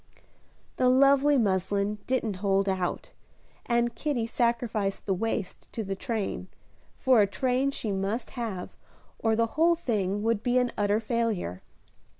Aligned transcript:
The 0.77 0.89
lovely 0.89 1.37
muslin 1.37 1.99
didn't 2.07 2.37
hold 2.37 2.67
out, 2.67 3.11
and 3.67 3.93
Kitty 3.93 4.25
sacrificed 4.25 5.05
the 5.05 5.13
waist 5.13 5.71
to 5.73 5.83
the 5.83 5.95
train, 5.95 6.47
for 6.97 7.21
a 7.21 7.27
train 7.27 7.69
she 7.69 7.91
must 7.91 8.31
have 8.31 8.75
or 9.19 9.35
the 9.35 9.45
whole 9.61 9.75
thing 9.75 10.23
would 10.23 10.41
be 10.41 10.57
an 10.57 10.71
utter 10.75 10.99
failure. 10.99 11.61